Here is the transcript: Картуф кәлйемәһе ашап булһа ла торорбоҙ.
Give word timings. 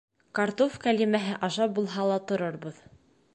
Картуф 0.37 0.77
кәлйемәһе 0.85 1.35
ашап 1.49 1.75
булһа 1.77 2.07
ла 2.13 2.17
торорбоҙ. 2.33 2.83